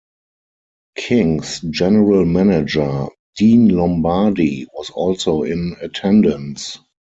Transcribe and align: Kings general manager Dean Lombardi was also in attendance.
Kings 0.97 1.59
general 1.59 2.25
manager 2.25 3.05
Dean 3.37 3.67
Lombardi 3.67 4.65
was 4.73 4.89
also 4.89 5.43
in 5.43 5.75
attendance. 5.79 6.79